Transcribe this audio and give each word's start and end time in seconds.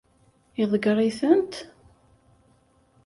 Iḍeggeṛ-itent? 0.61 1.53